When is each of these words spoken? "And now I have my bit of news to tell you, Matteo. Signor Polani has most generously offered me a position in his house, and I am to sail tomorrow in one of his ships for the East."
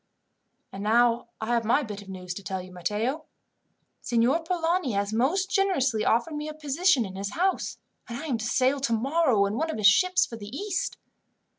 "And 0.71 0.81
now 0.81 1.27
I 1.39 1.45
have 1.49 1.63
my 1.63 1.83
bit 1.83 2.01
of 2.01 2.09
news 2.09 2.33
to 2.33 2.43
tell 2.43 2.59
you, 2.59 2.71
Matteo. 2.71 3.25
Signor 4.01 4.41
Polani 4.41 4.93
has 4.93 5.13
most 5.13 5.51
generously 5.51 6.03
offered 6.03 6.33
me 6.33 6.47
a 6.49 6.55
position 6.55 7.05
in 7.05 7.15
his 7.15 7.33
house, 7.35 7.77
and 8.09 8.17
I 8.17 8.25
am 8.25 8.39
to 8.39 8.45
sail 8.45 8.79
tomorrow 8.79 9.45
in 9.45 9.57
one 9.57 9.69
of 9.69 9.77
his 9.77 9.85
ships 9.85 10.25
for 10.25 10.37
the 10.37 10.49
East." 10.49 10.97